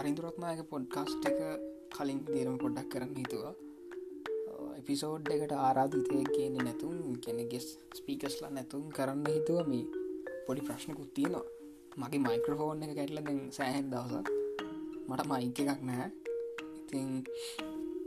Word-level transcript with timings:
සරින්දුරත්නායක 0.00 0.60
podcast 0.64 1.24
එක 1.28 1.38
කලින් 1.94 2.20
දේරම 2.26 2.56
පොඩ්ඩක් 2.56 2.90
කරන්න 2.92 3.14
හිතුවා. 3.14 3.54
එපිසෝඩ් 4.80 5.26
එකට 5.28 5.52
ආරාධිතය 5.58 6.20
කියන්නේ 6.26 6.66
නැතුම් 6.66 6.94
කෙනෙගෙස් 7.24 7.66
ස්පීකස්ලා 7.98 8.50
නැතුම් 8.50 8.84
කරන්න 8.96 9.26
හිතුව. 9.28 9.58
මේ 9.68 9.84
පොඩි 10.46 10.66
ප්‍රශ්නකුත් 10.68 11.10
තියෙනවා. 11.16 11.46
මගේ 12.00 12.22
මයික්‍රෆෝන් 12.26 12.84
එක 12.84 12.94
කැටල 12.98 13.20
දැන් 13.26 13.40
සෑහෙන් 13.52 13.90
දවසක්. 13.92 14.28
මට 15.08 15.26
මයික 15.30 15.60
එකක් 15.64 15.82
නෑ 15.82 16.06
ඉතින් 16.80 17.08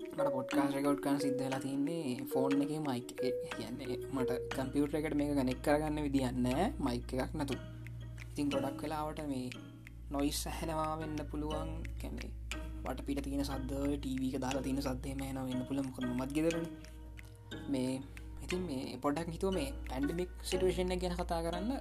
මට 0.10 0.30
පොඩ්කාස් 0.30 0.74
රකෝඩ්කන් 0.76 1.18
සිද්ධලා 1.18 1.60
තින්නේ 1.60 2.16
ෆෝන් 2.32 2.64
එක 2.64 2.74
මයික් 2.86 3.14
කියන්නේ 3.52 4.00
මට 4.14 4.40
කම්පියුටර 4.54 4.98
එකට 5.00 5.18
මේක 5.20 5.36
ගනෙක් 5.40 5.62
කරගන්න 5.66 6.06
විදින්න 6.08 6.50
මයික 6.80 7.14
එකක් 7.16 7.34
නැතු 7.36 7.60
ඉතින් 8.24 8.52
ගොඩක් 8.54 8.84
වෙලාවට 8.84 9.24
මේ 9.30 9.48
නොයිස් 10.16 10.42
ඇහෙනවා 10.52 10.94
වෙන්න 11.02 11.20
පුළුවන්. 11.32 11.70
කැනෙ 12.02 12.28
වට 12.84 13.06
පිට 13.08 13.22
තියෙන 13.26 13.46
සද්ද 13.46 13.72
ටීවක 13.98 14.36
දාලා 14.44 14.64
තියෙන 14.66 14.82
සද්දේම 14.86 15.22
එන 15.28 15.40
වෙන්න 15.50 15.64
පුළ 15.70 15.82
මොකම 15.88 16.12
මත්ගෙදර 16.20 16.58
මේ 17.74 17.92
ඉතින් 18.46 18.62
මේ 18.70 18.98
පොඩක් 19.04 19.30
හිතුව 19.36 19.54
මේ 19.58 19.70
පැන්ඩමික් 19.90 20.32
සිටුවේෂණ 20.50 21.00
ගැන 21.02 21.16
කතා 21.20 21.42
කරන්න 21.46 21.72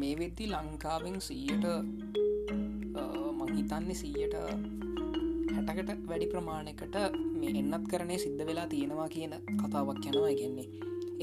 මේ 0.00 0.14
වෙද්දි 0.20 0.44
ලංකාවෙන් 0.52 1.16
සීයට 1.28 1.64
මංහිතන්නේ 3.40 3.96
සීයට 4.02 4.36
හැටකට 5.54 6.04
වැඩි 6.10 6.26
ප්‍රමාණකට 6.32 6.96
මේ 7.40 7.52
එන්නත් 7.60 7.86
කරනේ 7.92 8.18
සිද්ධ 8.24 8.44
වෙලා 8.48 8.68
තියෙනවා 8.72 9.08
කියන 9.14 9.34
කතාවක් 9.60 10.04
යනවා. 10.08 10.30
ඉගෙන්නේ 10.34 10.68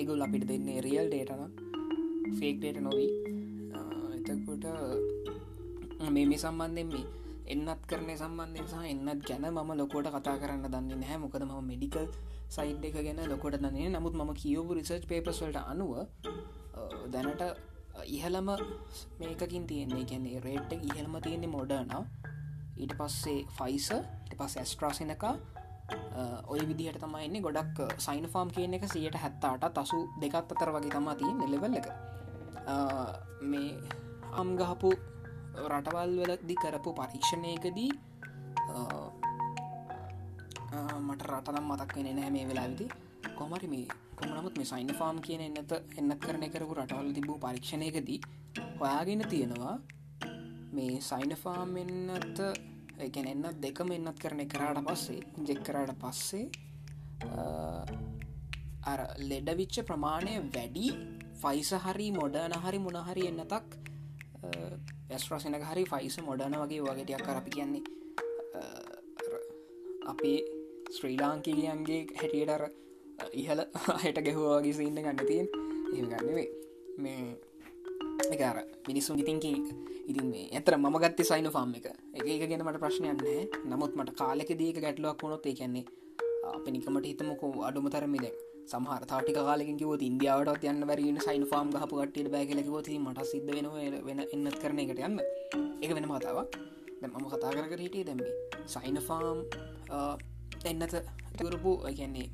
එගුල් 0.02 0.26
අපිට 0.26 0.48
දෙන්නේ 0.50 0.82
රියල් 0.88 1.08
ඩේටන 1.12 1.44
ෆේක් 2.40 2.58
ඩේට 2.60 2.82
නොවී. 2.88 3.12
එතකොට 4.18 4.66
මේ 6.00 6.26
මේ 6.26 6.38
සම්බන්ධයෙන් 6.38 6.88
මේ 6.88 7.06
එන්නත් 7.48 7.86
කරන 7.90 8.10
සම්බන්ධය 8.14 8.64
සහ 8.66 8.84
එන්නත් 8.86 9.22
ගැන 9.24 9.46
මම 9.48 9.72
ලොකොට 9.80 10.08
කතා 10.08 10.38
කරන්න 10.42 10.66
දන්න 10.66 11.00
නැහැ. 11.00 11.18
මොකද 11.18 11.44
ම 11.44 11.54
මෙඩිකල් 11.64 12.08
සයිඩ් 12.50 12.84
එක 12.86 12.98
ගැන 12.98 13.22
ලොකොට 13.30 13.58
දන්නේ 13.58 13.90
නමුත් 13.90 14.14
මම 14.14 14.32
කියවපු 14.34 14.72
රිසර්ච් 14.74 15.08
පේපස්වලට 15.08 15.58
අනුව 15.64 15.94
දැනට 17.14 17.42
ඉහළම 18.08 18.50
මේකින් 19.20 19.64
තියන්නේ. 19.68 20.04
ගැන්නේ 20.06 20.40
රේට් 20.40 20.72
ඉහළම 20.74 21.16
තියෙන්නේ 21.24 21.50
මොඩර්න 21.50 21.92
ඊට 22.78 22.94
පස්සේ 23.00 23.40
ෆයිස 23.58 23.90
පස් 24.38 24.54
ඇස්ට්‍රාසිනක 24.58 25.24
ඔය 26.48 26.62
විදිහට 26.70 27.00
තමයින්නේ 27.02 27.42
ගොඩක් 27.42 27.78
සයින් 27.98 28.28
ෆාම් 28.28 28.50
කියන 28.52 28.74
එක 28.74 28.86
සියට 28.94 29.16
හැත්තාට 29.16 29.66
තසු 29.74 30.00
දෙකත් 30.22 30.36
අතර 30.36 30.70
වගේ 30.76 30.92
තමා 30.92 31.16
තියෙන් 31.16 31.38
නෙලෙවල් 31.38 31.78
එක. 31.80 31.88
මේ 33.42 33.72
අම්ගහපු 34.34 34.92
රටවල් 35.64 36.14
වලදි 36.22 36.56
කරපු 36.56 36.94
පරීක්ෂණයකදී 36.94 37.92
මට 41.00 41.22
රටනම් 41.26 41.66
මතක් 41.66 41.96
වෙන 41.98 42.10
නෑ 42.16 42.32
මේ 42.32 42.48
වෙලාවිදි. 42.48 42.88
කොමරි 43.36 43.68
මේ 43.68 43.88
කොමනමුත් 44.16 44.58
මේ 44.58 44.66
සයින් 44.66 44.92
ෆාම් 44.94 45.18
කියන 45.22 45.42
එන්නත 45.42 45.72
එන්නත් 45.98 46.20
කරන 46.20 46.46
කරපු 46.50 46.74
රටවල් 46.76 47.12
තිබූ 47.14 47.38
පරීක්ෂණයකදී 47.40 48.20
හොයාගෙන 48.80 49.24
තියෙනවා 49.30 49.76
මේ 50.72 51.02
සයින 51.02 51.36
ෆාම් 51.36 51.78
එන්නත් 51.78 52.42
එකන 53.00 53.28
එන්නත් 53.28 53.62
දෙකම 53.62 53.92
එන්නත් 53.92 54.20
කරන 54.20 54.42
කරාට 54.48 54.82
පස්සේ 54.84 55.22
ජෙක් 55.48 55.62
කරාට 55.64 55.94
පස්සේ 55.96 56.46
අර 58.84 59.02
ලෙඩවිච්ච 59.22 59.82
ප්‍රමාණය 59.86 60.36
වැඩි 60.50 60.88
ෆයිස 61.36 61.72
හරි 61.86 62.12
මොඩන 62.12 62.60
හරි 62.60 62.80
මොනහරි 62.80 63.28
එන්නතක් 63.32 63.68
ඇස්ට්‍රසිනක 65.08 65.64
හරි 65.64 65.84
ෆයිස 65.86 66.18
මොඩන 66.22 66.56
වගේ 66.58 66.82
වගේටයක් 66.84 67.24
කරපි 67.24 67.52
කියන්නේ 67.52 67.84
අපේ 70.08 70.38
ශ්‍රී 70.92 71.18
ලාංකීයන්ගේ 71.18 72.02
හැටියටර 72.14 72.64
ඉහල 73.36 73.62
හයට 74.04 74.20
ගැහවාගේ 74.22 74.74
සින්න 74.74 75.00
ගන්නතින් 75.00 75.48
ඒ 75.92 76.02
ගන්නවේ 76.04 76.48
මේ 76.98 77.24
එකර 78.28 78.60
මිනිස්සුන් 78.88 79.20
ඉතින්කි 79.20 79.54
ඉතින් 80.08 80.28
මේ 80.28 80.46
ඇතර 80.52 80.78
ම 80.78 80.98
ගත්ත 80.98 81.26
සයින 81.26 81.50
ෆාම් 81.52 81.72
එක 81.76 81.88
එක 82.26 82.44
ගැන 82.44 82.66
මට 82.66 82.80
ප්‍රශ්නයන්නේ 82.80 83.42
නමුත් 83.66 83.96
මට 83.96 84.16
කාලෙක 84.16 84.52
දීක 84.56 84.80
ගැටලුවක් 84.80 85.24
වුණොත් 85.24 85.46
ඒ 85.46 85.56
කියන්නේ 85.56 85.86
අප 86.50 86.68
නිකමට 86.68 87.06
හිතමකෝ 87.06 87.54
අඩුම 87.64 87.90
තරමිදේ 87.90 88.34
සමහර 88.72 89.04
තාටික 89.12 89.38
කාලකින් 89.48 89.78
කිව 89.82 89.92
ඉන්දියාවට 90.08 90.66
යන්න 90.72 90.82
වැරන 90.90 91.20
සයින් 91.26 91.44
ෆාම් 91.52 91.68
හපු 91.82 92.00
කටට 92.00 92.32
බෑගලකිව 92.34 92.76
මට 93.04 93.28
සිද්ධ 93.32 93.52
වෙන 93.58 93.68
වෙන 94.08 94.20
එන්නත් 94.26 94.58
කරන 94.62 94.80
එකට 94.84 95.00
යන්න. 95.08 95.20
එක 95.84 95.92
වෙන 95.98 96.08
මතාවක් 96.12 96.58
දැ 97.02 97.10
මම 97.12 97.28
කතා 97.34 97.52
කර 97.72 97.82
හිටිය 97.84 98.04
දැම්මේ 98.08 98.32
සයින 98.74 98.98
ෆාම් 99.08 99.40
එන්නත 100.72 100.96
තුරපු 101.40 101.72
කියන්නේ 102.00 102.28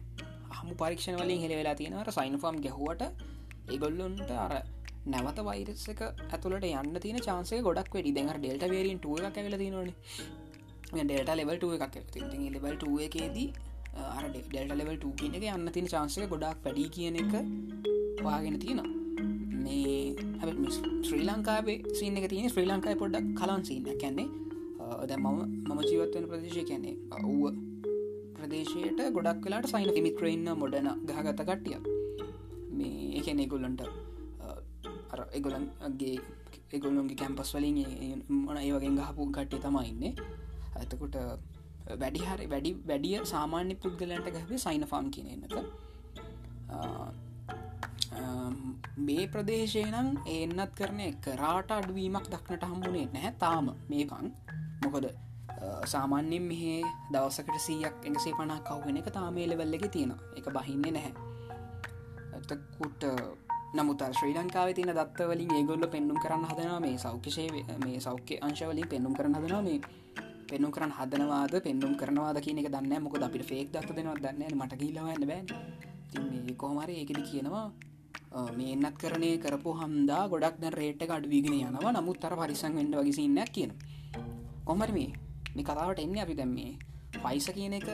හමු 0.58 0.74
පරීක්ෂණ 0.82 1.20
වලින් 1.22 1.44
හෙළ 1.44 1.56
වෙලා 1.60 1.76
තියෙනවට 1.82 2.16
සයින් 2.18 2.38
ෆාම් 2.44 2.58
ගැහුවට 2.66 3.04
ඒගොල්ලොන්ට 3.74 4.32
අර 4.46 4.56
නැවත 5.14 5.40
වෛරස්සක 5.50 6.02
ඇතුලට 6.06 6.66
යන්න 6.70 6.98
තින 7.06 7.20
චාන්සේ 7.28 7.62
ගොඩක් 7.68 7.94
වැඩි. 7.96 8.16
දැහර 8.18 8.38
ඩෙල්ට 8.40 8.66
වේරින් 8.74 9.00
ටුව 9.04 9.22
එකක් 9.30 9.38
ඇල 9.44 9.58
තිනවන 9.62 9.92
ඩෙල්ට 11.04 11.32
ලෙවල් 11.42 11.58
ටුව 11.60 11.78
එකක් 11.78 11.96
ති 12.16 12.50
ලෙවල් 12.56 12.76
ටුව 12.78 13.06
එකේදී 13.08 13.48
අර 13.94 14.26
ඩෙල්ට 14.28 14.74
ලෙවල් 14.74 14.98
ටූ 14.98 15.14
කියන 15.16 15.38
එක 15.38 15.48
යන්න 15.50 15.72
තින 15.72 15.88
චාන්සක 15.88 16.28
ගොඩක් 16.30 16.66
වැඩි 16.66 16.90
කියන 16.90 17.16
එක 17.16 17.34
වාගෙන 18.22 18.60
තියෙනවා. 18.60 18.92
මේ 19.64 20.16
හැ 20.40 20.54
ශ්‍රී 21.04 21.26
ලංකාවේ 21.26 21.78
සින්න 21.98 22.18
එක 22.20 22.26
තියෙන 22.32 22.50
ශ්‍රී 22.50 22.68
ලංකායි 22.68 22.98
පොඩ්ඩක් 23.02 23.28
කලන් 23.40 23.62
සින්න 23.64 23.86
කැන්නේ 23.98 24.28
දැ 25.04 25.18
මම 25.18 25.40
මම 25.68 25.80
ජීවත්වන 25.82 26.26
ප්‍රදේශය 26.32 26.64
කැන්නේ 26.70 26.96
ඔව්ව 27.20 27.44
ප්‍රදේශයට 28.36 29.02
ගොඩක් 29.16 29.46
වෙලාට 29.46 29.70
සයින 29.72 30.04
මිත්‍රඉන්න 30.08 30.50
මොඩන 30.56 30.90
ගහගත 31.08 31.40
කට්ටිය 31.42 31.78
මේ 32.72 33.12
එකන 33.20 33.44
එගොල්ලන්ට 33.46 33.84
අර 35.14 35.22
එගොලන්ගේ 35.32 36.16
එගොල්ලොන්ගේ 36.72 37.20
කැම්පස් 37.22 37.54
වලින් 37.56 37.80
මොන 38.38 38.58
ඒ 38.58 38.72
වගේ 38.74 38.94
ගහපු 39.00 39.30
කට්ටිය 39.30 39.64
තමයින්නේ 39.66 40.14
ඇතකොට 40.78 41.18
වැඩි 41.86 42.22
හරි 42.22 42.48
වැඩි 42.48 42.72
වැඩිය 42.86 43.26
සාමාන්‍ය 43.26 43.76
පුද්ගලන්ට 43.78 44.30
ගැබේ 44.30 44.60
සයින 44.60 44.86
ෆාම් 44.86 45.12
කියන 45.12 45.30
එක 45.36 45.56
මේ 49.00 49.28
ප්‍රදේශය 49.28 49.84
නම් 49.86 50.10
එන්නත් 50.30 50.74
කරනය 50.76 51.08
කරාට 51.22 51.72
අඩුවීමක් 51.72 52.28
දක්නට 52.28 52.66
හම්බුණේ 52.66 53.08
නැහැ 53.14 53.34
තාම 53.40 53.70
මේකන්. 53.90 54.28
මොකද 54.84 55.06
සාමාන්‍යෙන් 55.86 56.44
මෙහේ 56.44 56.82
දවසකට 57.14 57.58
සීයක් 57.60 57.96
එඟසේ 58.06 58.34
පනා 58.34 58.60
කව්වෙන 58.62 58.98
එක 58.98 59.10
තාමේ 59.12 59.48
ලෙවල්ලක 59.48 59.86
තියෙනවා. 59.88 60.22
එක 60.38 60.46
බහින්නේ 60.50 60.92
නැහැ. 60.92 61.14
ඇතකුට 62.34 63.04
නමුත් 63.74 64.02
ශ්‍රී 64.12 64.34
ලංකාව 64.36 64.70
තින 64.74 64.92
දත්වලින් 64.92 65.52
ඒගොල්ල 65.52 65.86
පෙන්නුම් 65.88 66.18
කරන්න 66.18 66.46
හදනවා 66.46 66.80
මේ 66.80 66.98
සෞඛ්‍යශය 66.98 67.48
මේ 67.80 68.00
සෞඛ්‍ය 68.00 68.36
අංශවලින් 68.42 68.88
පෙන්නුම් 68.88 69.14
කරන්න 69.16 69.36
හදනවා 69.36 69.62
මේ 69.62 69.80
පෙන්නුම් 70.54 70.72
කරන්න 70.76 70.94
හදනවාද? 70.98 71.54
පෙන්නුම් 71.68 71.94
කරනවාද 72.02 72.38
කියන 72.46 72.60
එක 72.62 72.70
දන්න 72.76 73.04
මොක 73.04 73.16
අපිට 73.28 73.46
ෆේක් 73.52 73.68
දත්ත 73.74 73.96
දෙනවා 73.98 74.20
දන්න 74.26 74.60
මට 74.60 74.74
කියලවන්න 74.82 75.26
බෑ 75.32 76.56
කොහමරි 76.62 76.94
ඒකෙද 77.02 77.20
කියනවා 77.30 77.66
මේ 78.58 78.74
එන්නත් 78.76 78.98
කරනය 79.02 79.30
කරපු 79.44 79.72
හම්දා 79.80 80.24
ගොඩක් 80.32 80.56
දැ 80.62 80.72
රේට 80.80 81.02
අඩුවීගෙන 81.16 81.56
යනවා. 81.58 81.92
නමුත් 81.98 82.26
අර 82.26 82.36
පරිසං 82.40 82.74
වෙන්ඩ 82.78 82.96
වගේසින්නක් 83.00 83.52
කියන 83.56 83.72
කොමර 84.68 84.92
මේ 84.98 85.10
මේ 85.56 85.66
කතාවට 85.68 86.04
එන්න 86.06 86.18
අපි 86.24 86.36
දැම්මේ 86.40 86.72
පයිස 87.26 87.48
කියන 87.58 87.74
එක 87.80 87.88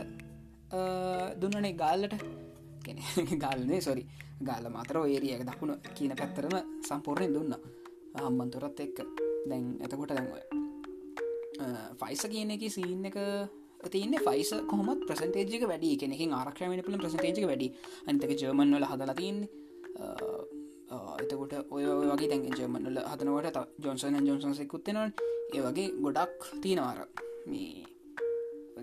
දුන්නනේ 1.41 1.73
ගාල්ලට. 1.81 2.15
ගල්න්නේ 3.43 3.81
සොරි 3.87 4.03
ගාල 4.47 4.65
මතර 4.75 4.97
ඒරියක 5.05 5.43
දකුණ 5.49 5.73
කියන 5.95 6.13
පැත්තරම 6.21 6.55
සම්පූර්ණයෙන් 6.87 7.33
දුන්න. 7.35 7.53
හම්බන්තුරත් 8.21 8.79
එක්ක. 8.85 8.97
දැන් 9.49 9.65
එතකොට 9.83 10.11
දැන්වය 10.11 10.41
ෆයිස 11.95 12.21
කියන 12.27 12.51
එක 12.51 12.63
සීන් 12.69 13.05
එක 13.05 13.17
තියන්න 13.87 14.15
ෆයිස 14.19 14.53
කොහොමත් 14.65 15.03
ප්‍රසන්ටේජක 15.03 15.65
වැඩි. 15.65 15.97
කෙනෙකින් 15.97 16.33
ආරක්ෂමෙන 16.33 16.81
පල 16.81 16.97
ප්‍රසටේජක 16.97 17.45
වැඩි. 17.45 17.73
අනිතක 18.07 18.33
ජර්මන් 18.35 18.75
වල 18.75 18.85
හදලා 18.85 19.15
තියන්නේ. 19.15 19.49
එතකොට 21.19 21.53
ඔය 21.69 21.83
වගේ 21.85 22.29
දැන් 22.29 22.45
ජර්මන්ල 22.51 22.99
හදනවට 23.03 23.57
ජොන්සන් 23.79 24.15
ජොන්සන්සෙකුත්තෙනවන් 24.23 25.13
ඒ 25.49 25.61
වගේ 25.61 25.87
ගොඩක් 25.97 26.47
තියෙනවාර 26.61 26.99
මේ 27.45 27.85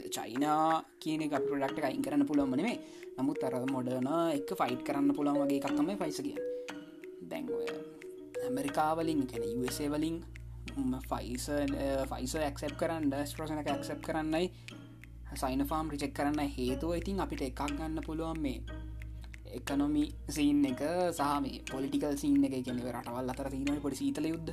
චයිනා 0.08 0.84
කියන 0.99 1.23
එක 1.23 1.34
ප්‍රඩක්ට 1.40 1.84
අයින් 1.84 2.02
කරන්න 2.02 2.28
පුළුවන්මන 2.28 2.62
මේ 2.62 2.78
නමුත් 3.17 3.43
අර 3.43 3.56
මොඩන 3.67 4.08
එක 4.31 4.50
ෆයිට් 4.52 4.82
කරන්න 4.82 5.17
පුළුවන් 5.17 5.43
වගේ 5.43 5.61
එකක්තම 5.61 5.90
ෆයිස 5.96 6.20
කිය 6.20 6.38
දැන්ඔය 7.25 7.69
ඇමරිකාවලින් 8.43 9.23
කැන 9.26 9.46
USA 9.56 9.88
වලින් 9.88 10.19
ෆයිස 11.10 11.46
ෆයිස 12.10 12.34
ඇක්සප් 12.40 12.74
කරන්න 12.80 13.14
ස්ට්‍රෝසන 13.24 13.62
ඇක්සප් 13.62 14.00
කරන්නයි. 14.08 14.50
සයින 15.34 15.62
ෆාම් 15.70 15.90
රිචෙක් 15.92 16.12
කරන්න 16.14 16.52
හේතුව 16.56 16.98
ඉතින් 17.00 17.20
අපිට 17.24 17.42
එකක් 17.48 17.62
ගන්න 17.70 17.98
පුළුවන් 18.06 18.40
මේ 18.44 18.60
එකනොමි 19.58 20.04
සීන් 20.36 20.64
එක 20.70 20.80
සහම 21.18 21.44
පොලිටිකල් 21.70 22.16
සීන් 22.22 22.44
එක. 22.46 22.54
කියනව 22.66 22.88
රටවල් 22.92 23.32
අතර 23.32 23.48
තිීනට 23.54 23.82
පොඩි 23.84 24.00
සීතල 24.02 24.26
යුද්ධ 24.32 24.52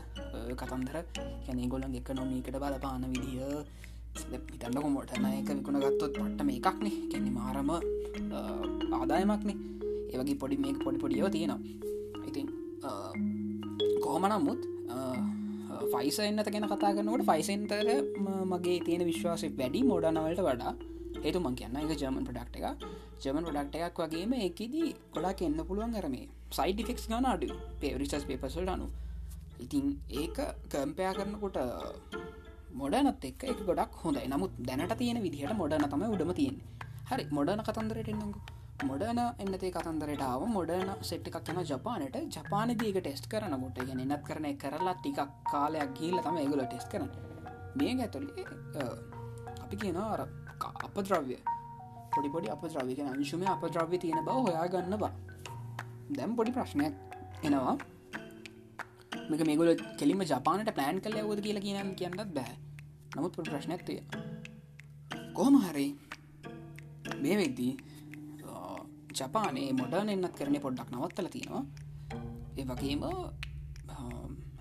කතන්දර. 0.60 0.98
කැනෙ 1.46 1.68
ගොලන් 1.74 1.96
එකනොමිකට 2.02 2.58
බලපාන 2.64 3.06
විදිහ 3.14 3.64
හිතන්නක 4.14 4.88
මොටන 4.96 5.26
එක 5.30 5.50
විකුණ 5.58 5.80
ගත්තොත් 5.84 6.14
පට්ට 6.18 6.46
මේ 6.48 6.60
එකක්නේ 6.60 6.96
කැනෙ 7.12 7.32
මාරම 7.38 7.70
ආදායමක්නේ 9.00 9.58
ඒවගේ 10.14 10.38
පොඩි 10.42 10.62
මේ 10.64 10.74
පොඩි 10.84 11.02
පොඩියෝ 11.04 11.30
තියෙනවා. 11.36 11.62
ඉතින් 12.30 12.48
කොහොම 14.04 14.26
නමුත් 14.32 14.62
ෆයිස 15.92 16.20
එන්නත 16.22 16.48
ගැන 16.48 16.68
කතා 16.68 16.92
කනකට 16.94 17.28
ෆයිසන්තර 17.30 17.90
මගේ 18.46 18.80
තියෙන 18.82 19.06
විශ්වාසය 19.06 19.50
වැඩි 19.54 19.84
මොඩනවලට 19.84 20.44
වඩා 20.44 20.74
ඒතු 21.22 21.40
මං 21.40 21.56
කියන්න 21.56 21.78
එක 21.78 21.96
ජර්මන් 21.96 22.26
ප්‍රඩක්් 22.26 22.56
එක 22.62 22.86
ජර්මන් 23.22 23.48
ප්‍රඩක්් 23.48 23.76
එකක් 23.82 24.04
වගේම 24.04 24.34
එකදී 24.40 24.90
ගොඩක් 25.14 25.44
එන්න 25.44 25.60
පුළුවන් 25.64 25.96
කරමේ 25.96 26.28
සයිඩිෆික්ස් 26.52 27.08
ගන 27.08 27.28
අඩු 27.28 27.58
පේරිසස් 27.80 28.26
පේපසල් 28.26 28.70
අනු 28.70 28.88
ඉතින් 29.60 29.86
ඒක 30.14 30.38
කම්පයා 30.70 31.14
කරනකොට 31.14 31.58
මොඩනත් 32.74 33.24
එක් 33.24 33.44
එක 33.44 33.60
ගොඩක් 33.62 33.94
හොඳයි. 33.96 34.28
නමුත් 34.28 34.52
දැනට 34.60 34.94
තියෙන 34.98 35.22
විදිහට 35.22 35.56
මොඩන 35.56 35.86
තම 35.86 36.04
උඩම 36.08 36.32
තියෙන් 36.34 36.58
හරි 37.06 37.24
මොඩන 37.32 37.62
කතන්දරට 37.62 38.10
එන්නකු 38.10 38.40
මොඩන 38.90 39.20
එන්නතේ 39.44 39.72
කතන්දරටාව 39.76 40.42
මොඩන 40.56 40.90
සෙට් 41.10 41.28
එකක් 41.30 41.50
යන 41.52 41.60
ජපානට. 41.72 42.18
ජපානදීක 42.36 42.98
ටෙස්ට 43.00 43.28
කරනකොට 43.32 43.80
ගෙන 43.88 44.02
එන්නත් 44.06 44.24
කරන 44.28 44.48
කරලා 44.64 44.96
ටිකක් 45.00 45.20
කාලයක් 45.52 45.92
ගිල්ල 46.00 46.18
තම 46.26 46.38
ඒගුල 46.44 46.64
ටෙස් 46.66 46.86
කරන 46.92 47.10
මේ 47.78 47.94
ඇතුලේ 48.06 48.46
අපි 49.64 49.76
කියන 49.82 50.00
අර 50.06 50.22
අප 50.88 50.98
ද්‍රව්‍ය 51.08 51.38
පොඩිපොඩි 52.16 52.54
අප 52.56 52.66
ද්‍රවික 52.74 53.00
අංශුම 53.06 53.48
අප 53.56 53.64
ද්‍රව්‍ය 53.76 53.98
තියෙන 54.04 54.26
බව 54.28 54.38
හොයා 54.48 54.68
ගන්න 54.74 55.00
බා. 55.04 55.14
දැම් 56.18 56.36
පොඩි 56.38 56.52
ප්‍රශ්නයක් 56.58 56.94
එනවා. 57.48 57.76
මේක 59.30 59.42
මේගොල 59.50 59.72
කෙලිම 60.00 60.22
ජපානට 60.32 60.76
ප්ලෑන් 60.78 61.02
කල 61.06 61.18
යවද 61.24 61.42
කියලා 61.48 61.66
කියනම් 61.66 61.96
කියන්නත් 62.00 62.34
බෑ. 62.38 62.54
නමුත් 63.16 63.36
පොඩි 63.38 63.50
ප්‍රශ්නයක් 63.54 63.82
තිය 63.88 64.00
කොහොම 65.38 65.56
හරි 65.66 65.88
මේ 67.24 67.36
වෙද්දී 67.42 67.74
ජපානේ 69.14 69.70
මොඩර්න 69.74 70.10
එන්නත් 70.10 70.36
කරන 70.38 70.56
පොඩ්ඩක් 70.60 70.90
නවත්තල 70.92 71.30
තියෙනවා 71.30 71.64
ඒ 72.56 72.66
වගේම 72.66 73.04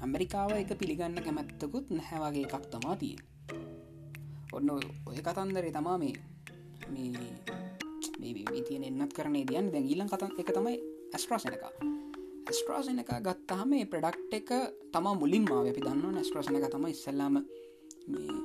ඇමරිකාව 0.03 0.53
එක 0.55 0.73
පිළිගන්න 0.75 1.19
කැමැත්තකුත් 1.19 1.87
නැහැවගේ 1.91 2.45
එකක් 2.49 2.67
තමා 2.71 2.97
තියෙන් 2.97 3.21
ඔන්න 4.53 4.71
ඔය 4.73 5.19
කතන්දරේ 5.19 5.73
තමා 5.73 5.97
මේ 5.99 6.15
මේ 8.21 8.63
තියෙන 8.63 8.85
එන්නත් 8.85 9.13
කරනේ 9.13 9.45
දියන් 9.45 9.73
දැන් 9.73 9.87
ඊලන් 9.87 10.09
කතන් 10.09 10.33
එක 10.39 10.51
තමයි 10.51 10.77
ඇස්ට්‍රාසන 11.13 11.53
එක 11.53 11.65
ඇස්ට්‍රාසන 12.49 13.03
එක 13.03 13.13
ගත්තාම 13.23 13.69
මේ 13.71 13.87
ප්‍රඩක්් 13.87 14.35
එක 14.35 14.51
තම 14.93 15.07
මුලින් 15.17 15.45
මාව 15.45 15.67
අපි 15.67 15.83
දන්න 15.83 16.19
ඇස්ට්‍රාසන 16.19 16.59
එක 16.59 16.69
තම 16.69 16.87
ඉස්සල්ලාම 16.89 17.39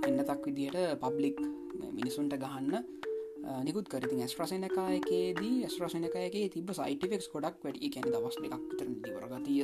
එන්නතක් 0.07 0.45
විදියට 0.45 0.77
පබ්ලික් 1.01 1.37
මිනිසුන්ට 1.91 2.33
ගහන්න 2.35 2.75
නිකුත් 3.63 3.87
කරති 3.91 4.17
ඇස්ට්‍රසන 4.17 4.67
එක 4.67 4.77
එකේදී 4.95 5.55
ඇස්ට්‍රසන 5.65 6.07
එකගේ 6.09 6.49
තිබ 6.49 6.71
සයිටිෆෙක්ස් 6.71 7.29
ගොඩක් 7.33 7.63
වැඩි. 7.63 7.89
කැන 7.89 8.11
දවස් 8.13 8.37
එකක් 8.39 8.65
තර 8.79 8.89
දිවරගතිය 9.03 9.63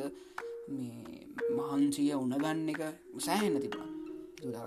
මේ 0.69 1.27
මහන්සිය 1.57 2.13
උනගන්න 2.15 2.69
එක 2.73 2.81
සෑහෙන්න 3.19 3.59
තිබා 3.65 3.87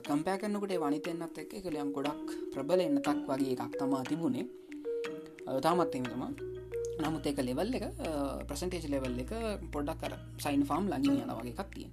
කම්පෑ 0.02 0.38
කරනකට 0.40 0.76
වනිතෙන්න්නත් 0.82 1.42
එක්ක 1.42 1.56
කළයම් 1.64 1.90
ගොඩක් 1.92 2.36
ප්‍රබල 2.52 2.80
එන්නතක් 2.82 3.26
වගේ 3.28 3.56
එකක් 3.56 3.74
තමා 3.80 4.04
තිබුණේ. 4.04 4.46
තාමත්ම 5.46 6.04
තම 6.04 6.22
නමුත් 6.98 7.26
එක 7.26 7.38
ලෙවල් 7.40 7.74
එක 7.78 7.84
ප්‍රසන්ටේජ් 8.48 8.86
ලෙවල් 8.90 9.18
එක 9.22 9.32
පොඩක් 9.72 10.00
කර 10.00 10.12
සයින් 10.38 10.62
ෆාම් 10.64 10.88
ලඟින් 10.90 11.22
යන 11.22 11.32
වගේ 11.32 11.52
එකක් 11.54 11.70
තියෙන් 11.74 11.92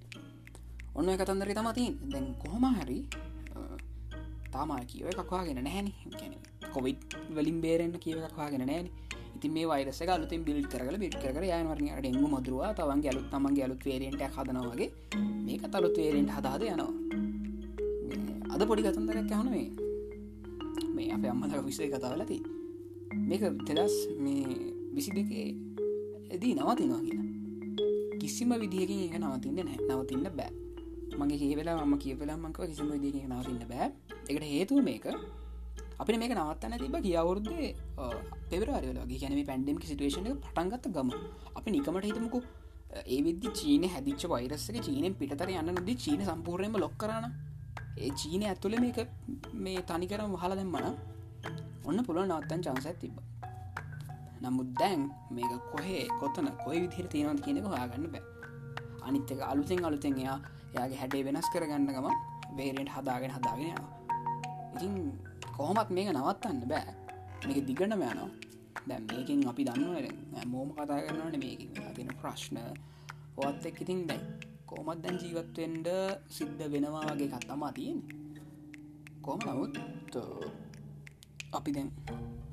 ඔන්න 0.95 1.09
එක 1.09 1.23
තන්දර 1.23 1.51
තමතින් 1.51 1.93
දැන් 2.11 2.25
කොහොම 2.41 2.65
හැරි 2.69 2.99
තාමා 4.55 4.81
කියව 4.91 5.07
එකක්වාගෙන 5.13 5.59
නැහැන. 5.63 5.87
කොවිඩ් 6.73 6.99
වලින් 7.35 7.59
බේරෙන්න්න 7.65 8.03
කියව 8.05 8.23
එකක්වාගෙන 8.29 8.65
නෑන 8.71 8.87
ඉති 9.35 9.49
මේ 9.49 9.67
වයිරස 9.71 10.01
අලුතින් 10.15 10.43
බිල් 10.47 10.59
කරල 10.71 10.97
බිට් 11.03 11.15
කර 11.21 11.43
යනවරන 11.43 11.87
ඩෙංගු 11.99 12.27
මදුරවා 12.33 12.73
තවන් 12.73 13.01
ඇලුත් 13.05 13.27
තමන්ගේ 13.33 13.65
අලුත් 13.67 13.85
වේරෙන්ට 13.87 14.23
හදනවගේ 14.35 14.89
මේක 15.47 15.63
තලුත් 15.73 15.97
වේරෙන්ට 16.01 16.35
හදාද 16.37 16.61
යනවා. 16.67 16.91
අද 18.53 18.61
පොඩි 18.69 18.85
කතන්දරක් 18.85 19.31
ඇහුණේ 19.31 19.67
මේ. 20.95 21.09
අප 21.15 21.23
අම්මලක 21.25 21.65
විසේ 21.65 21.89
කතාවලති 21.89 22.37
මේක 23.29 23.43
තෙදස් 23.67 23.95
මේ 24.23 24.43
විසි 24.95 25.11
දෙකේ 25.17 25.47
ඇදී 26.31 26.53
නවතිනවා 26.55 27.01
කියලා. 27.07 27.29
කිසිම 28.19 28.51
විදිහකින් 28.61 29.01
ඒ 29.05 29.19
නවතින්න 29.19 29.59
නෑ 29.67 29.79
නවතින්න 29.89 30.29
බෑ. 30.39 30.62
මගේ 31.19 31.39
කියවෙලා 31.43 31.85
ම 31.85 31.95
කියවෙලා 31.97 32.37
මංක 32.37 32.59
කිසිම 32.69 32.91
විදික 32.95 33.25
නවතින්න 33.27 33.63
බෑ. 33.71 33.87
එකට 34.29 34.45
හේතුව 34.51 34.83
මේක. 34.83 35.05
අපි 35.99 36.17
මේක 36.17 36.33
නවත්තන්න 36.33 36.77
තිබ 36.81 36.95
කියවුරුද්දේ 37.07 37.69
පෙවරවාරලගේ 38.49 39.21
ගැනම 39.23 39.41
පැන්ඩම් 39.49 39.79
සිටුවේෂන 39.83 40.29
පටන්ගත්ත 40.45 40.85
ගම. 40.95 41.09
අපි 41.57 41.69
නිකමට 41.71 42.07
හිතමකු 42.09 42.39
ඒ 43.05 43.19
විදදි 43.25 43.47
චීන 43.59 43.83
හැදිච්ච 43.89 44.23
වෛරස්සක 44.29 44.77
චීනෙන් 44.87 45.13
පිටතර 45.19 45.49
යන්න 45.51 45.73
නොදී 45.77 45.97
චීන 45.97 46.21
සම්පූර්ණයම 46.29 46.75
ලොක් 46.83 46.95
කරන 46.97 47.25
ඒ 47.97 48.11
චීනය 48.19 48.45
ඇතුළ 48.45 48.75
මේක 48.85 48.99
මේ 49.65 49.85
තනිකරම් 49.89 50.33
වහල 50.35 50.57
දෙම්මන 50.59 50.89
ඔන්න 51.89 52.05
පුළුව 52.07 52.25
නවත්තන් 52.25 52.65
චන්සත් 52.65 52.99
තිබ 53.01 53.15
නමුත් 54.43 54.69
දැන් 54.79 55.01
මේක 55.31 55.51
කොහේ 55.71 56.03
කොතන 56.19 56.47
කොයි 56.63 56.79
විදිර 56.83 57.07
තියෙනවද 57.07 57.41
කියනෙක 57.45 57.65
හොයාගන්න 57.65 58.07
බෑ. 58.13 58.23
අනිත්තක 59.07 59.41
අලුතෙන් 59.51 59.85
අලුතෙන් 59.85 60.15
එයා 60.73 60.81
එයාගේ 60.81 60.99
හැඩේ 60.99 61.23
වෙනස් 61.25 61.47
කරගන්නගම 61.53 62.07
වේරෙන්ට 62.57 62.91
හදාගෙන 62.91 63.31
හදාගෙන 63.31 63.67
යනවා. 63.67 63.91
ඉතින් 64.75 64.93
කොහොමත් 65.49 65.89
මේක 65.89 66.09
නවත්තන්න 66.09 66.63
බෑ. 66.67 66.95
මේක 67.45 67.59
දිගටම 67.67 67.93
යනවා. 67.99 68.29
දැම් 68.87 69.03
මේකින් 69.07 69.47
අපි 69.47 69.63
දන්න 69.63 70.47
මෝම 70.47 70.69
කතා 70.71 70.99
කරනවන 71.01 71.37
මේක 71.39 71.61
තින 71.95 72.09
ප්‍රශ්න. 72.15 72.57
ඔත් 73.37 73.65
එක් 73.65 73.81
ඉතින් 73.81 74.01
දැයි 74.07 74.51
කෝමත් 74.67 75.01
දැන් 75.03 75.17
ජීවත්වෙන්ඩ 75.17 75.87
සිද්ධ 76.29 76.61
වෙනවා 76.73 77.03
වගේ 77.09 77.29
කත්තමා 77.29 77.71
තියෙන 77.71 77.99
කොම 79.21 79.39
නමුත් 79.41 79.75
අපි 81.51 81.71
දැන් 81.75 81.89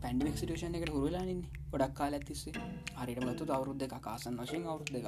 පැන්ඩික් 0.03 0.37
සිටේෂන් 0.37 0.77
එකට 0.77 0.93
හුරලානින් 0.95 1.41
ගොඩක් 1.71 1.95
කාල 1.95 2.15
ඇතිස්සේ 2.15 2.55
හරිට 2.97 3.23
ගත්තු 3.23 3.49
අවුරුද්ධ 3.51 3.85
එක 3.87 3.95
කාසන් 4.01 4.37
වශයෙන් 4.39 4.67
අවුරුද්ධ 4.67 4.99
එක 5.01 5.07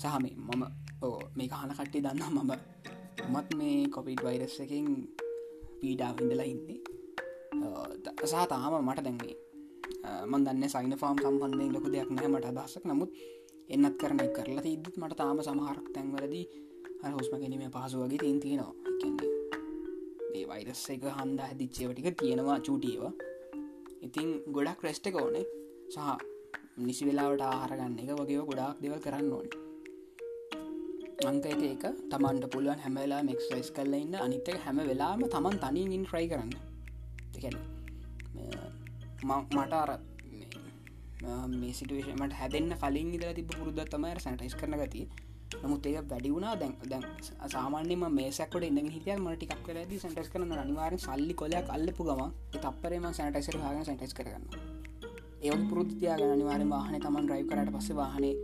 සහම 0.00 0.24
මම 0.48 0.64
ඕ 1.02 1.18
මේ 1.36 1.48
කහන 1.48 1.72
කට්ටි 1.72 2.00
දන්න 2.00 2.22
මම. 2.34 2.52
මත් 3.28 3.48
මේ 3.58 3.88
කොපිට් 3.88 4.22
වෛරස් 4.24 4.60
එකින් 4.60 4.86
පීඩාව 5.80 6.20
ඉඳලා 6.22 6.46
ඉන්නේ. 6.46 6.80
සහ 8.22 8.46
තාම 8.48 8.74
මට 8.80 9.04
දැන්වේ 9.06 9.36
මන් 10.26 10.44
දන්න 10.46 10.68
සයින 10.68 10.94
ෆාම් 10.96 11.16
සම්බන්ධය 11.22 11.66
ලොකු 11.74 11.88
දෙයක් 11.94 12.10
නෑ 12.10 12.28
මට 12.28 12.46
අදසක් 12.52 12.84
නමුත් 12.84 13.10
එන්නත් 13.68 13.96
කරන 14.00 14.20
කරලා 14.36 14.64
තිද්දත් 14.66 14.96
මට 14.96 15.18
තාම 15.20 15.42
සමහරක් 15.42 15.86
තැන්වලදී 15.94 16.46
හොස්ම 17.16 17.34
ගැනීම 17.34 17.74
පහසු 17.74 17.96
වගේ 18.02 18.22
තින් 18.22 18.40
තියෙනවා. 18.40 18.74
කියන්නේ 19.00 19.30
ඒ 20.36 20.44
වෛරස් 20.50 20.82
එක 20.94 21.04
හන්ද 21.10 21.38
හැදිච්චේවටික 21.40 22.08
තියෙනවා 22.22 22.58
චූටියව 22.60 23.04
ඉතින් 24.06 24.28
ගොඩක් 24.54 24.80
ක්‍රෙස්්ට 24.80 25.06
එක 25.08 25.20
ඕනේ. 25.22 25.46
සහ 25.92 25.98
නිසි 26.78 27.02
වෙලාවට 27.08 27.42
ආහරගන්න 27.42 28.02
එක 28.02 28.10
වගේ 28.20 28.42
ගොඩාක් 28.50 28.76
දෙවල් 28.82 29.00
කරන්න 29.04 29.32
ඕන. 29.32 29.65
අංක 31.18 31.46
එක 31.46 31.62
එක 31.64 31.84
තමන්ට 32.10 32.44
පුළුවන් 32.52 32.76
හැමවෙලා 32.78 33.22
මෙක්ස්යිස් 33.24 33.70
කරල 33.70 33.94
ඉන්න. 33.94 34.14
අනිතක 34.16 34.58
හැම 34.58 34.76
වෙලාම 34.80 35.20
තමන් 35.24 35.56
තනින් 35.58 36.04
ෆ්‍රයි 36.04 36.28
කරන්න. 36.28 36.52
මට 39.24 39.72
අර 39.74 39.90
මේ 41.50 41.72
සිටුවේෂමට 41.72 42.34
හැදන්න 42.34 42.72
කලින් 42.74 43.14
ඉදල 43.14 43.32
තිබ 43.32 43.48
පුරුද 43.50 43.80
තමයි 43.86 44.12
සැටයිස් 44.18 44.54
කරන 44.54 44.76
ගති 44.76 45.08
නමුත් 45.62 45.86
ඒක 45.86 46.04
වැඩි 46.04 46.34
වුණා. 46.34 46.54
දැන් 46.54 46.74
දැන් 46.84 47.04
සාමාන්‍යම 47.48 48.04
මේසකට 48.10 48.62
ඉන්න 48.62 48.90
හිතිය 48.90 49.16
මට 49.16 49.38
ටිකක් 49.38 49.66
වෙලද 49.68 49.96
සැටස් 49.98 50.28
කරන 50.28 50.52
අනිවාරෙන් 50.54 51.00
සල්ලි 51.00 51.34
කොලයක් 51.34 51.70
අල්ලපු 51.70 52.04
ගම 52.04 52.22
තපරේම 52.54 53.08
සැටයිසර 53.12 53.56
හගෙන 53.58 53.84
සැටයිස් 53.84 54.14
කරගන්න 54.14 54.44
ඒ 55.42 55.56
පුරුද්ධතියාගෙන 55.64 56.30
අනිවාරෙන් 56.30 56.70
වාහන 56.70 57.00
තමන් 57.00 57.32
රයි් 57.32 57.48
කරට 57.48 57.72
පස්ස 57.72 57.94
වාහනේ 57.94 58.34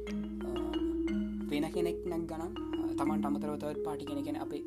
වෙන 1.52 1.66
කෙනෙක් 1.71 1.99
නැක් 2.06 2.25
ගන 2.30 2.52
තමන් 2.99 3.26
අමතරවතවත් 3.26 3.78
පාටි 3.85 4.04
කෙනෙකෙන 4.04 4.37
අපේ 4.37 4.62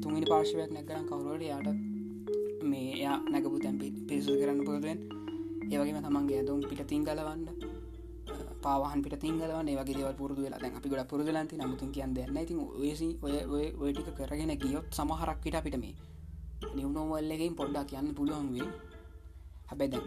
තුමිනි 0.00 0.26
පාර්ශවයක් 0.26 0.70
නැක් 0.70 0.86
ගන 0.88 1.06
කවරුවට 1.08 1.44
යාට 1.44 1.68
මේ 2.64 2.90
යා 2.98 3.16
නැගපු 3.26 3.58
තැන්පි 3.58 3.88
පිසු 4.08 4.32
කරන්න 4.40 4.60
පුරුවෙන් 4.66 4.98
ඒවගේම 5.66 5.98
තමන්ගේ 6.00 6.38
ඇතුම් 6.40 6.60
පිට 6.62 6.82
තිංගලවන්න 6.86 7.42
පාවාහන් 8.62 9.00
පිට 9.04 9.16
තිංගලවන්න 9.20 9.68
ඒවගේ 9.68 9.96
දෙව 9.98 10.12
පුරදු 10.20 10.40
වෙලා 10.40 10.60
දැන් 10.62 10.76
අපි 10.78 10.88
ගොඩ 10.88 11.08
පුරදලන්ති 11.08 11.58
නමුතුන් 11.58 11.90
කියන්න 11.92 12.14
දෙන්න 12.14 12.38
ඉතින් 12.38 12.60
ඔයසි 12.76 13.08
ඔය 13.24 13.66
ඔයටික 13.78 14.08
කරගෙන 14.18 14.52
ගියොත් 14.58 14.86
සමහරක් 14.92 15.38
පිට 15.44 15.58
අපිට 15.60 15.78
මේ 15.78 15.94
නිවනෝවල්ලකින් 16.76 17.54
පොඩ්ඩක් 17.54 17.90
කියන්න 17.90 18.14
පුළුවන් 18.14 18.48
වේ 18.54 18.70
හැබැ 19.68 19.88
දැන් 19.88 20.06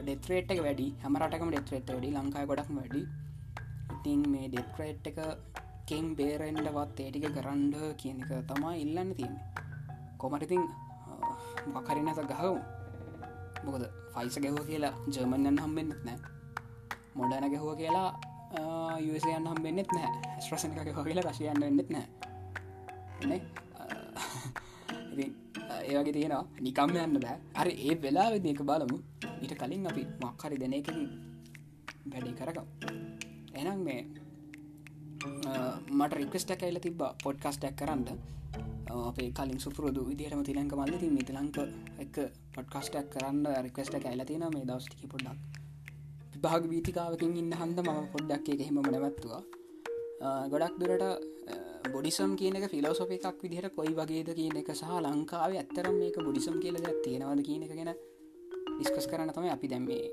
ඩෙත්‍රේට් 0.00 0.50
එක 0.52 0.60
වැඩි 0.62 0.86
හැමරටකම 1.02 1.50
ඩෙත්‍රේට් 1.50 1.88
වැඩි 1.88 2.10
ලංකාය 2.12 2.46
ගොඩක් 2.46 2.70
වැඩි. 2.72 3.02
ඉතින් 4.06 4.22
මේ 4.30 4.46
ඩෙත්‍රේට් 4.46 5.06
එක 5.10 5.18
කෙන් 5.88 6.04
බේරෙන්ඩවත් 6.14 6.98
ඒටික 7.02 7.26
කරන්ඩ 7.36 7.74
කියන 7.98 8.18
එක 8.22 8.30
තමා 8.46 8.74
ඉල්ලන්න 8.78 9.10
තියන්නේ. 9.18 9.44
කොමටිතින් 10.16 10.62
මකරි 11.74 12.02
නැත 12.06 12.20
ගහවු 12.22 12.52
මොකද 13.64 13.82
ෆයිස 14.14 14.36
ගැහුව 14.38 14.62
කියලා 14.68 14.94
ජර්මන්යන් 15.10 15.58
හම්බෙන්න්නත් 15.58 16.00
නෑ 16.06 16.18
මොඩන 17.16 17.50
ගැහුව 17.52 17.74
කියලා 17.80 18.10
යසයන් 19.08 19.50
හම්බෙන්න්නෙත් 19.50 19.90
නෑ 19.90 20.10
ස්ට්‍රසන 20.38 20.70
එක 20.72 20.86
ගැහ 20.86 21.06
කියලා 21.08 21.26
රශයන්න 21.26 21.60
වෙන්නෙත් 21.60 21.90
නෑ? 21.90 22.06
ඒවගේ 25.82 26.14
තියෙනවා. 26.14 26.44
නිකම්ම 26.60 26.96
යන්න 26.96 27.18
බෑ. 27.18 27.38
අර 27.54 27.68
ඒ 27.68 27.94
වෙලා 28.02 28.28
වෙදක 28.34 28.62
බලමු. 28.62 29.02
ඊට 29.42 29.58
කලින් 29.60 29.90
අපි 29.90 30.02
මක්හරි 30.22 30.62
දෙන 30.62 30.78
එක 30.78 30.94
වැඩි 32.06 32.38
කරකම් 32.38 33.15
එනම් 33.56 33.82
මේ 33.82 34.00
මට 35.90 36.12
රික්වස්ට 36.14 36.50
ඇයිල 36.56 36.80
තිබ 36.80 37.02
පොඩ්කස්ටක් 37.24 37.76
කරන්න. 37.78 38.02
අපේ 39.02 39.28
කලින් 39.32 39.60
සුපුරදු 39.60 40.06
විදිහටම 40.08 40.42
තිලංක 40.42 40.72
මල්ල 40.74 40.98
ති 41.02 41.08
මිතිලංක 41.10 41.56
එක 42.04 42.16
පොඩ්කස්ටක් 42.54 43.12
කරන්න 43.12 43.44
රික්වස්ට 43.66 43.94
ඇයිල 44.02 44.24
තින 44.24 44.44
මේ 44.54 44.64
දවස්ටිකි 44.64 45.12
පොඩ්ඩක්. 45.12 45.38
භාග 46.42 46.64
වීතිකාවකින් 46.72 47.36
ඉන්න 47.36 47.54
හන්ද 47.54 47.78
ම 47.82 48.10
පොඩ්ඩක් 48.14 48.52
එක 48.54 48.66
හෙම 48.66 48.82
නැවත්තුවා. 48.86 49.42
ගොඩක් 50.48 50.76
දුරට 50.80 51.04
බොඩිසම් 51.92 52.36
කියන 52.36 52.56
එක 52.56 52.70
ෆිලෝසොප 52.70 53.10
එකක් 53.10 53.42
විදිහට 53.42 53.74
කොයි 53.74 53.92
වගේද 53.92 54.30
කියන 54.34 54.56
එක 54.56 54.70
සහ 54.72 54.92
ලංකාව 55.00 55.52
ඇත්තරම් 55.54 55.96
මේක 55.98 56.16
බොඩිසම් 56.18 56.56
කියලද 56.62 56.86
තියෙනවද 57.04 57.42
කියන 57.48 57.66
එක 57.66 57.72
ගැන 57.72 57.92
ඩිස්කස් 58.70 59.06
කරන්න 59.10 59.32
තමයි 59.32 59.50
අපි 59.50 59.68
දැම්මේ 59.68 60.04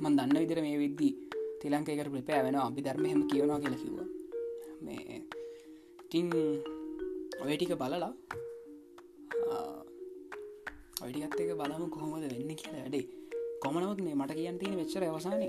මන් 0.00 0.16
දන්න 0.18 0.38
විදිර 0.38 0.60
මේ 0.62 0.78
විද්දී 0.78 1.12
තිලංකයකට 1.62 2.10
ප්‍රපෑ 2.10 2.42
වෙන 2.44 2.56
අපි 2.58 2.80
ධර්ම 2.82 3.04
හෙම 3.06 3.22
කියවනවා 3.30 3.60
කියලා 3.60 3.82
කිව්ව 3.82 3.98
මේ 4.84 5.18
ටිං 6.02 6.28
ඔයටික 7.42 7.72
බලලා 7.80 8.12
ඔඩිගත් 11.02 11.40
එක 11.42 11.50
බලමු 11.60 11.86
කොහොමද 11.88 12.24
වෙන්න 12.24 12.54
කියලා 12.56 12.80
වැඩේ 12.80 13.04
කොමනවත් 13.62 14.00
මේ 14.00 14.14
මට 14.14 14.34
කියන්න 14.34 14.58
තියෙන 14.58 14.78
වෙච්චර 14.78 15.04
අවසානය 15.04 15.48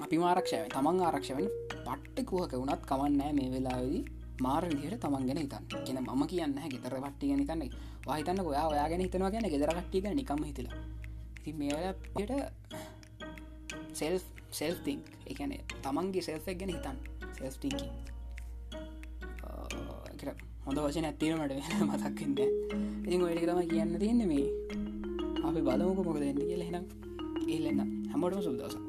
අපි 0.00 0.16
ආරක්ෂය 0.24 0.58
තමන් 0.68 1.00
ආරක්ෂවෙන් 1.02 1.48
පට්ටකුවක 1.86 2.52
වුණත් 2.54 2.84
කවන්නෑ 2.86 3.32
මේ 3.32 3.48
වෙලාවෙදි 3.54 4.00
මාර 4.40 4.64
විදිහට 4.66 5.00
තමන් 5.02 5.26
ගැන 5.28 5.40
හිතන් 5.40 5.64
කියෙන 5.76 6.00
ම 6.10 6.22
කියන්න 6.26 6.56
ගෙතර 6.68 6.94
පට්ටි 6.96 7.34
නිතන්නේ 7.34 7.70
වාහිතන්න 8.06 8.40
ඔයා 8.42 8.66
ඔයා 8.68 8.88
ගැන 8.90 9.04
හිතනවා 9.04 9.30
ගැන 9.30 9.50
ගෙදර 9.52 9.72
කට්ටික 9.74 10.08
නිකම 10.12 10.44
හිතල 10.44 10.68
ඉති 11.38 11.52
මේට 11.56 12.32
සෙල් 13.98 14.18
සෙල්තිං 14.52 15.00
එකන 15.26 15.52
තමන්ගේ 15.84 16.26
සෙල්ෆෙක් 16.28 16.60
ගැන 16.60 16.74
හිතන් 16.74 16.96
සෙල්ටිංකි 17.38 17.88
හොඳ 20.66 20.78
වචන 20.78 21.08
ඇත්තිීමට 21.08 21.54
වෙන 21.70 21.88
මතක්කෙන්ද 21.88 22.40
ඉතින් 22.40 23.22
ඔයටි 23.22 23.46
තම 23.46 23.60
කියන්න 23.70 23.94
තියන්න 24.02 24.22
මේ. 24.30 24.48
අපි 25.48 25.60
බලමුක 25.66 26.04
මොකද 26.06 26.28
එන්න 26.28 26.40
කියල 26.42 26.62
හෙනම් 26.66 26.84
ඒල්ලන්න 27.48 27.80
හැමෝටම 28.12 28.42
සුදසා 28.42 28.87